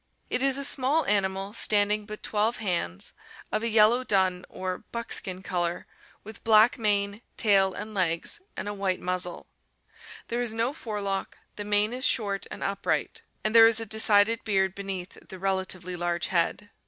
It 0.31 0.41
is 0.41 0.57
a 0.57 0.65
small 0.65 1.05
animal, 1.05 1.53
standing 1.53 2.07
but 2.07 2.25
is 2.25 2.55
hands, 2.55 3.13
of 3.51 3.61
a 3.61 3.67
yellow 3.69 4.03
dun 4.03 4.45
or 4.49 4.79
"buckskin" 4.91 5.43
color, 5.43 5.85
with 6.23 6.43
black 6.43 6.79
mane, 6.79 7.21
tail, 7.37 7.75
and 7.75 7.93
legs, 7.93 8.41
and 8.57 8.67
a 8.67 8.73
white 8.73 8.99
muzzle. 8.99 9.45
There 10.29 10.41
is 10.41 10.55
no 10.55 10.73
fore 10.73 11.01
lock, 11.01 11.37
the 11.55 11.63
mane 11.65 11.93
is 11.93 12.03
short 12.03 12.47
and 12.49 12.63
upright, 12.63 13.21
and 13.43 13.53
there 13.53 13.67
is 13.67 13.79
a 13.79 13.85
decided 13.85 14.43
beard 14.43 14.73
beneath 14.73 15.27
the 15.29 15.37
relatively 15.37 15.95
large 15.95 16.29
head. 16.29 16.71